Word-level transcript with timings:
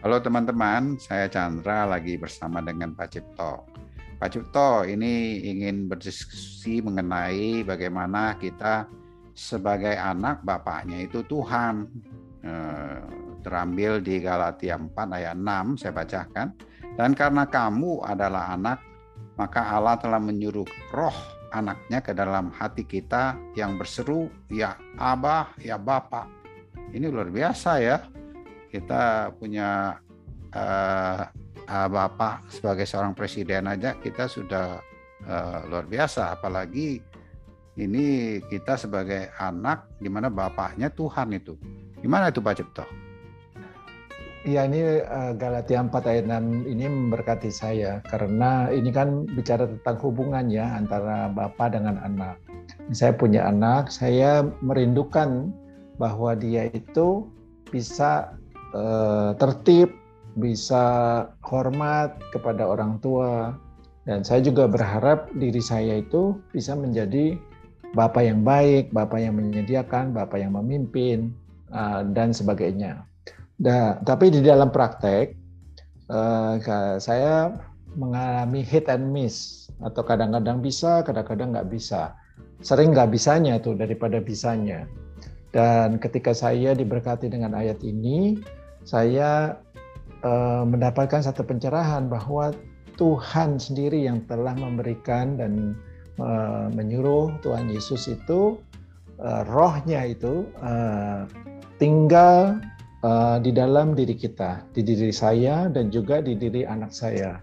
Halo 0.00 0.16
teman-teman, 0.16 0.96
saya 0.96 1.28
Chandra 1.28 1.84
lagi 1.84 2.16
bersama 2.16 2.64
dengan 2.64 2.96
Pak 2.96 3.12
Cipto. 3.12 3.68
Pak 4.16 4.32
Cipto 4.32 4.88
ini 4.88 5.44
ingin 5.44 5.92
berdiskusi 5.92 6.80
mengenai 6.80 7.60
bagaimana 7.68 8.32
kita 8.40 8.88
sebagai 9.36 9.92
anak 9.92 10.40
bapaknya 10.40 11.04
itu 11.04 11.20
Tuhan. 11.28 11.84
Eh, 12.40 13.00
terambil 13.44 14.00
di 14.00 14.24
Galatia 14.24 14.80
4 14.80 14.88
ayat 15.20 15.36
6 15.36 15.76
saya 15.76 15.92
bacakan. 15.92 16.48
Dan 16.96 17.12
karena 17.12 17.44
kamu 17.44 18.00
adalah 18.00 18.56
anak, 18.56 18.80
maka 19.36 19.68
Allah 19.68 20.00
telah 20.00 20.16
menyuruh 20.16 20.96
roh 20.96 21.18
anaknya 21.52 22.00
ke 22.00 22.16
dalam 22.16 22.48
hati 22.56 22.88
kita 22.88 23.36
yang 23.52 23.76
berseru, 23.76 24.32
ya 24.48 24.80
Abah, 24.96 25.52
ya 25.60 25.76
Bapak. 25.76 26.24
Ini 26.88 27.12
luar 27.12 27.28
biasa 27.28 27.84
ya 27.84 28.00
kita 28.70 29.34
punya 29.34 29.98
uh, 30.54 31.22
uh, 31.66 31.88
bapak 31.90 32.46
sebagai 32.48 32.86
seorang 32.86 33.12
presiden 33.12 33.66
aja 33.66 33.98
kita 33.98 34.30
sudah 34.30 34.78
uh, 35.26 35.58
luar 35.66 35.84
biasa 35.90 36.38
apalagi 36.38 37.02
ini 37.78 38.38
kita 38.46 38.78
sebagai 38.78 39.34
anak 39.42 39.90
di 39.98 40.06
mana 40.06 40.30
bapaknya 40.30 40.90
Tuhan 40.94 41.34
itu 41.34 41.58
gimana 41.98 42.30
itu 42.30 42.38
Pak 42.38 42.54
Cipto? 42.56 42.84
Iya 44.40 44.64
ini 44.64 45.04
Galatia 45.36 45.84
4 45.84 45.92
ayat 46.00 46.24
6 46.24 46.64
ini 46.64 46.88
memberkati 46.88 47.52
saya 47.52 48.00
karena 48.08 48.72
ini 48.72 48.88
kan 48.88 49.28
bicara 49.36 49.68
tentang 49.68 50.00
hubungan 50.00 50.48
ya 50.48 50.80
antara 50.80 51.28
bapak 51.28 51.76
dengan 51.76 52.00
anak. 52.00 52.40
Saya 52.88 53.12
punya 53.12 53.44
anak, 53.52 53.92
saya 53.92 54.40
merindukan 54.64 55.52
bahwa 56.00 56.32
dia 56.32 56.72
itu 56.72 57.28
bisa 57.68 58.32
uh, 58.74 59.32
tertib, 59.38 59.92
bisa 60.38 60.84
hormat 61.42 62.14
kepada 62.30 62.66
orang 62.66 63.02
tua. 63.02 63.54
Dan 64.08 64.24
saya 64.24 64.40
juga 64.40 64.66
berharap 64.66 65.30
diri 65.36 65.60
saya 65.60 66.00
itu 66.00 66.38
bisa 66.50 66.74
menjadi 66.74 67.36
bapak 67.94 68.22
yang 68.26 68.40
baik, 68.46 68.90
bapak 68.94 69.20
yang 69.22 69.36
menyediakan, 69.36 70.14
bapak 70.14 70.40
yang 70.40 70.54
memimpin, 70.54 71.34
uh, 71.74 72.06
dan 72.14 72.30
sebagainya. 72.34 73.04
Da, 73.60 74.00
tapi 74.08 74.32
di 74.32 74.40
dalam 74.40 74.72
praktek, 74.72 75.36
uh, 76.08 76.56
saya 76.96 77.52
mengalami 77.98 78.64
hit 78.64 78.88
and 78.88 79.10
miss, 79.10 79.68
atau 79.84 80.00
kadang-kadang 80.00 80.62
bisa, 80.64 81.04
kadang-kadang 81.04 81.52
nggak 81.52 81.68
bisa. 81.68 82.14
Sering 82.64 82.96
nggak 82.96 83.12
bisanya 83.12 83.60
tuh 83.60 83.76
daripada 83.76 84.22
bisanya. 84.22 84.88
Dan 85.50 85.98
ketika 85.98 86.30
saya 86.30 86.72
diberkati 86.78 87.26
dengan 87.26 87.58
ayat 87.58 87.82
ini, 87.82 88.38
saya 88.84 89.60
uh, 90.24 90.64
mendapatkan 90.64 91.20
satu 91.24 91.44
pencerahan 91.44 92.08
bahwa 92.08 92.52
Tuhan 93.00 93.56
sendiri 93.56 94.04
yang 94.04 94.20
telah 94.28 94.52
memberikan 94.52 95.40
dan 95.40 95.76
uh, 96.20 96.68
menyuruh 96.72 97.32
Tuhan 97.40 97.72
Yesus 97.72 98.12
itu 98.12 98.60
uh, 99.20 99.42
rohnya 99.48 100.04
itu 100.04 100.44
uh, 100.60 101.24
tinggal 101.80 102.60
uh, 103.04 103.40
di 103.40 103.52
dalam 103.56 103.96
diri 103.96 104.12
kita, 104.12 104.64
di 104.76 104.84
diri 104.84 105.12
saya 105.12 105.68
dan 105.72 105.88
juga 105.88 106.20
di 106.20 106.36
diri 106.36 106.68
anak 106.68 106.92
saya. 106.92 107.40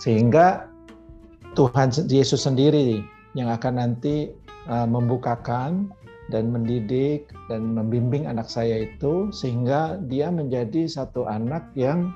Sehingga 0.00 0.64
Tuhan 1.52 1.90
Yesus 2.08 2.48
sendiri 2.48 3.02
yang 3.36 3.52
akan 3.52 3.76
nanti 3.76 4.32
uh, 4.70 4.88
membukakan 4.88 5.90
dan 6.28 6.52
mendidik 6.52 7.32
dan 7.48 7.72
membimbing 7.72 8.28
anak 8.28 8.48
saya 8.52 8.84
itu 8.84 9.32
sehingga 9.32 9.96
dia 10.08 10.28
menjadi 10.28 10.84
satu 10.88 11.24
anak 11.24 11.64
yang 11.72 12.12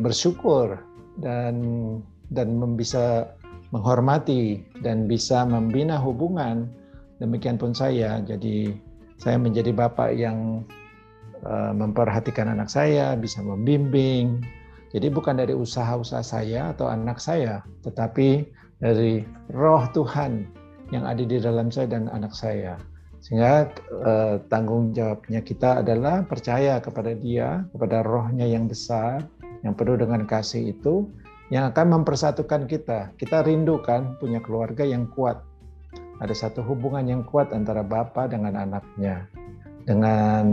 bersyukur 0.00 0.80
dan 1.20 1.60
dan 2.32 2.56
bisa 2.76 3.28
menghormati 3.72 4.64
dan 4.80 5.04
bisa 5.04 5.44
membina 5.44 6.00
hubungan. 6.00 6.68
Demikian 7.20 7.60
pun 7.60 7.76
saya. 7.76 8.24
Jadi 8.24 8.72
saya 9.20 9.36
menjadi 9.38 9.70
bapak 9.70 10.16
yang 10.16 10.64
uh, 11.44 11.72
memperhatikan 11.76 12.50
anak 12.50 12.72
saya 12.72 13.14
bisa 13.14 13.44
membimbing. 13.44 14.40
Jadi 14.92 15.08
bukan 15.08 15.40
dari 15.40 15.56
usaha-usaha 15.56 16.24
saya 16.24 16.76
atau 16.76 16.88
anak 16.88 17.16
saya 17.16 17.64
tetapi 17.80 18.44
dari 18.76 19.24
roh 19.52 19.88
Tuhan 19.96 20.44
yang 20.92 21.08
ada 21.08 21.24
di 21.24 21.40
dalam 21.40 21.72
saya 21.72 21.88
dan 21.88 22.12
anak 22.12 22.36
saya 22.36 22.76
sehingga 23.22 23.70
eh, 24.02 24.36
tanggung 24.50 24.90
jawabnya 24.90 25.46
kita 25.46 25.86
adalah 25.86 26.26
percaya 26.26 26.82
kepada 26.82 27.14
Dia, 27.14 27.62
kepada 27.70 28.02
Rohnya 28.02 28.50
yang 28.50 28.66
besar, 28.66 29.22
yang 29.62 29.78
penuh 29.78 29.94
dengan 29.94 30.26
kasih 30.26 30.74
itu, 30.74 31.06
yang 31.54 31.70
akan 31.70 32.02
mempersatukan 32.02 32.66
kita. 32.66 33.14
Kita 33.14 33.46
rindukan 33.46 34.18
punya 34.18 34.42
keluarga 34.42 34.82
yang 34.82 35.06
kuat. 35.14 35.38
Ada 36.18 36.34
satu 36.34 36.66
hubungan 36.66 37.06
yang 37.06 37.22
kuat 37.22 37.54
antara 37.54 37.86
Bapak 37.86 38.34
dengan 38.34 38.58
anaknya. 38.58 39.30
Dengan 39.82 40.46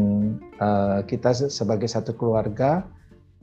uh, 0.57 1.05
kita 1.05 1.33
sebagai 1.49 1.85
satu 1.85 2.17
keluarga 2.17 2.85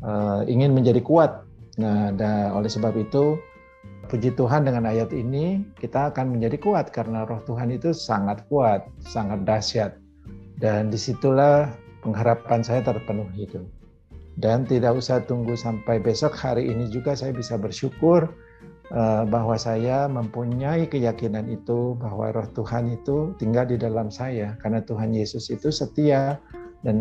uh, 0.06 0.42
ingin 0.46 0.74
menjadi 0.74 1.02
kuat. 1.02 1.46
Nah, 1.78 2.10
dan 2.14 2.54
oleh 2.54 2.70
sebab 2.70 2.94
itu 2.98 3.38
Puji 4.06 4.38
Tuhan 4.38 4.62
dengan 4.62 4.86
ayat 4.86 5.10
ini 5.10 5.66
kita 5.82 6.14
akan 6.14 6.38
menjadi 6.38 6.62
kuat 6.62 6.94
karena 6.94 7.26
roh 7.26 7.42
Tuhan 7.42 7.74
itu 7.74 7.90
sangat 7.90 8.46
kuat, 8.46 8.86
sangat 9.02 9.42
dahsyat. 9.42 9.98
Dan 10.62 10.94
di 10.94 10.98
situlah 10.98 11.74
pengharapan 12.06 12.62
saya 12.62 12.86
terpenuhi 12.86 13.50
itu. 13.50 13.66
Dan 14.38 14.62
tidak 14.62 15.02
usah 15.02 15.26
tunggu 15.26 15.58
sampai 15.58 15.98
besok 15.98 16.38
hari 16.38 16.70
ini 16.70 16.86
juga 16.86 17.18
saya 17.18 17.34
bisa 17.34 17.58
bersyukur 17.58 18.30
uh, 18.94 19.26
bahwa 19.26 19.58
saya 19.58 20.06
mempunyai 20.06 20.86
keyakinan 20.86 21.50
itu 21.50 21.98
bahwa 21.98 22.30
roh 22.30 22.46
Tuhan 22.54 22.94
itu 22.94 23.34
tinggal 23.42 23.66
di 23.66 23.74
dalam 23.80 24.12
saya 24.12 24.54
karena 24.62 24.84
Tuhan 24.86 25.10
Yesus 25.16 25.50
itu 25.50 25.72
setia 25.74 26.38
dan 26.86 26.98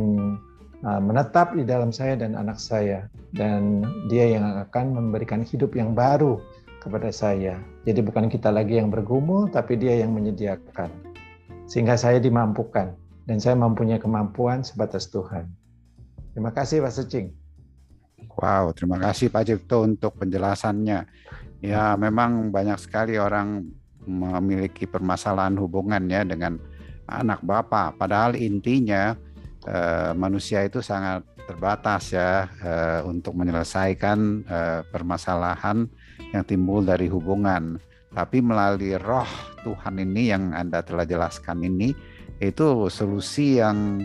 uh, 0.81 1.01
menetap 1.03 1.53
di 1.53 1.67
dalam 1.67 1.93
saya 1.93 2.17
dan 2.17 2.33
anak 2.33 2.57
saya 2.57 3.05
dan 3.35 3.85
dia 4.07 4.39
yang 4.39 4.45
akan 4.65 4.95
memberikan 4.95 5.43
hidup 5.43 5.75
yang 5.75 5.93
baru 5.93 6.39
kepada 6.85 7.09
saya. 7.09 7.57
Jadi 7.81 8.05
bukan 8.05 8.29
kita 8.29 8.53
lagi 8.53 8.77
yang 8.77 8.93
bergumul, 8.93 9.49
tapi 9.49 9.73
dia 9.81 9.97
yang 10.05 10.13
menyediakan. 10.13 10.93
Sehingga 11.65 11.97
saya 11.97 12.21
dimampukan, 12.21 12.93
dan 13.25 13.41
saya 13.41 13.57
mempunyai 13.57 13.97
kemampuan 13.97 14.61
sebatas 14.61 15.09
Tuhan. 15.09 15.49
Terima 16.37 16.53
kasih 16.53 16.85
Pak 16.85 16.93
Secing. 16.93 17.27
Wow, 18.37 18.75
terima 18.77 19.01
kasih 19.01 19.33
Pak 19.33 19.49
Cipto 19.49 19.81
untuk 19.81 20.13
penjelasannya. 20.21 21.09
Ya, 21.65 21.97
memang 21.97 22.53
banyak 22.53 22.77
sekali 22.77 23.17
orang 23.17 23.65
memiliki 24.05 24.85
permasalahan 24.85 25.57
hubungannya 25.57 26.21
dengan 26.29 26.61
anak 27.09 27.41
bapak. 27.41 27.97
Padahal 27.97 28.37
intinya 28.37 29.17
eh, 29.65 30.11
manusia 30.13 30.61
itu 30.61 30.83
sangat 30.85 31.25
terbatas 31.45 32.11
ya 32.11 32.49
eh, 32.61 33.01
untuk 33.05 33.37
menyelesaikan 33.37 34.19
eh, 34.45 34.81
permasalahan 34.89 35.85
yang 36.33 36.43
timbul 36.43 36.81
dari 36.81 37.07
hubungan. 37.07 37.77
Tapi 38.15 38.39
melalui 38.39 38.95
roh 38.95 39.27
Tuhan 39.61 39.99
ini 39.99 40.31
yang 40.31 40.55
Anda 40.55 40.79
telah 40.79 41.03
jelaskan 41.03 41.67
ini, 41.67 41.91
itu 42.39 42.87
solusi 42.89 43.59
yang 43.59 44.03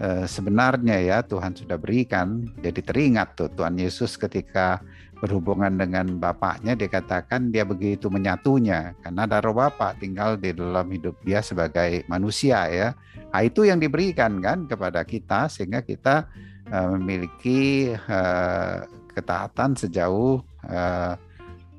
eh, 0.00 0.26
sebenarnya 0.26 0.96
ya 1.00 1.18
Tuhan 1.22 1.54
sudah 1.54 1.78
berikan. 1.78 2.44
Jadi 2.60 2.80
teringat 2.82 3.38
tuh 3.38 3.48
Tuhan 3.54 3.78
Yesus 3.78 4.18
ketika 4.18 4.82
berhubungan 5.20 5.76
dengan 5.76 6.16
Bapaknya 6.16 6.72
dikatakan 6.72 7.52
dia 7.52 7.68
begitu 7.68 8.08
menyatunya 8.08 8.96
karena 9.04 9.28
ada 9.28 9.44
roh 9.44 9.52
Bapak 9.52 10.00
tinggal 10.00 10.40
di 10.40 10.56
dalam 10.56 10.88
hidup 10.88 11.20
dia 11.20 11.44
sebagai 11.44 12.08
manusia 12.08 12.64
ya. 12.72 12.96
Nah, 13.30 13.44
itu 13.44 13.68
yang 13.68 13.78
diberikan 13.78 14.40
kan 14.40 14.64
kepada 14.64 15.04
kita 15.04 15.46
sehingga 15.52 15.84
kita 15.84 16.26
memiliki 16.70 17.90
uh, 17.94 18.86
ketaatan 19.10 19.74
sejauh 19.74 20.38
uh, 20.70 21.14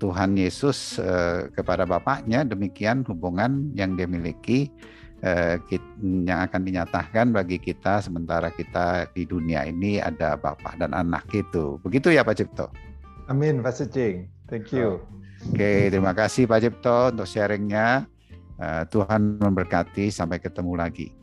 Tuhan 0.01 0.35
Yesus 0.35 0.99
uh, 0.99 1.47
kepada 1.53 1.87
Bapaknya, 1.87 2.43
demikian 2.43 3.07
hubungan 3.07 3.71
yang 3.77 3.95
dia 3.95 4.09
miliki 4.09 4.71
yang 6.25 6.49
akan 6.49 6.65
dinyatakan 6.65 7.29
bagi 7.29 7.61
kita 7.61 8.01
sementara 8.01 8.49
kita 8.49 9.05
di 9.13 9.29
dunia 9.29 9.69
ini 9.69 10.01
ada 10.01 10.33
Bapak 10.33 10.81
dan 10.81 10.97
anak 10.97 11.29
itu. 11.29 11.77
Begitu 11.85 12.09
ya 12.09 12.25
Pak 12.25 12.41
Cipto? 12.41 12.73
Amin 13.29 13.61
Pak 13.61 13.77
Sucing. 13.77 14.25
Thank 14.49 14.73
you. 14.73 14.97
Oke, 15.53 15.93
terima 15.93 16.17
kasih 16.17 16.49
Pak 16.49 16.59
Cipto 16.65 17.13
untuk 17.13 17.29
sharingnya. 17.29 18.09
Uh, 18.57 18.81
Tuhan 18.89 19.37
memberkati. 19.41 20.09
Sampai 20.09 20.41
ketemu 20.41 20.73
lagi. 20.77 21.20